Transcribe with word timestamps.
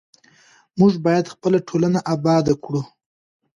موږ 0.79 0.93
باید 1.05 1.31
خپله 1.33 1.57
ټولنه 1.67 1.99
اباده 2.13 2.53
کړو. 2.63 2.81